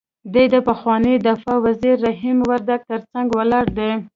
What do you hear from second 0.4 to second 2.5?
د پخواني دفاع وزیر رحیم